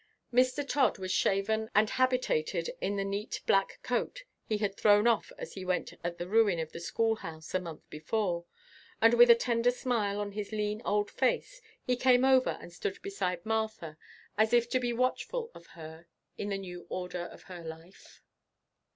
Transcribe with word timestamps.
Mr. 0.33 0.67
Todd 0.67 0.97
was 0.97 1.11
shaven 1.11 1.69
and 1.75 1.91
habitated 1.91 2.71
in 2.81 2.95
the 2.95 3.03
neat 3.03 3.39
black 3.45 3.77
coat 3.83 4.23
he 4.43 4.57
had 4.57 4.75
thrown 4.75 5.05
off 5.05 5.31
as 5.37 5.53
he 5.53 5.63
went 5.63 5.93
at 6.03 6.17
the 6.17 6.27
ruin 6.27 6.57
of 6.57 6.71
the 6.71 6.79
schoolhouse 6.79 7.53
a 7.53 7.59
month 7.59 7.87
before, 7.91 8.45
and 8.99 9.13
with 9.13 9.29
a 9.29 9.35
tender 9.35 9.69
smile 9.69 10.19
on 10.19 10.31
his 10.31 10.51
lean 10.51 10.81
old 10.85 11.11
face 11.11 11.61
he 11.85 11.95
came 11.95 12.25
over 12.25 12.57
and 12.59 12.73
stood 12.73 12.99
beside 13.03 13.45
Martha, 13.45 13.95
as 14.39 14.53
if 14.53 14.67
to 14.67 14.79
be 14.79 14.91
watchful 14.91 15.51
of 15.53 15.67
her 15.67 16.07
in 16.35 16.49
the 16.49 16.57
new 16.57 16.87
order 16.89 17.27
of 17.27 17.43
her 17.43 17.63
life. 17.63 18.23